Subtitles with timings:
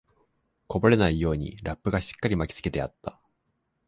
[0.65, 3.19] こぼれないようにラップがしっかり巻きつけてあった